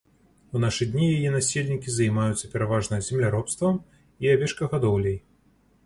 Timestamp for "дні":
0.93-1.09